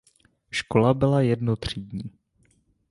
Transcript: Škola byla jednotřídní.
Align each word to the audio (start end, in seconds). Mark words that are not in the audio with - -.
Škola 0.51 0.93
byla 0.93 1.21
jednotřídní. 1.21 2.03